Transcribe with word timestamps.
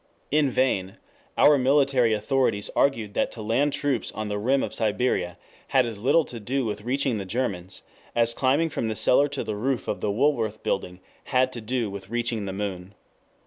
In 0.31 0.49
vain 0.49 0.97
our 1.37 1.59
military 1.59 2.11
authorities 2.11 2.71
argued 2.75 3.13
that 3.13 3.31
to 3.33 3.41
land 3.43 3.71
troops 3.73 4.11
on 4.13 4.29
the 4.29 4.39
rim 4.39 4.63
of 4.63 4.73
Siberia 4.73 5.37
had 5.67 5.85
as 5.85 5.99
little 5.99 6.25
to 6.25 6.39
do 6.39 6.65
with 6.65 6.81
reaching 6.81 7.19
the 7.19 7.23
Germans, 7.25 7.83
as 8.15 8.33
climbing 8.33 8.71
from 8.71 8.87
the 8.87 8.95
cellar 8.95 9.27
to 9.27 9.43
the 9.43 9.55
roof 9.55 9.87
of 9.87 10.01
the 10.01 10.09
Woolworth 10.09 10.63
building 10.63 11.01
had 11.25 11.51
to 11.53 11.61
do 11.61 11.91
with 11.91 12.09
reaching 12.09 12.45
the 12.47 12.51
moon. 12.53 12.95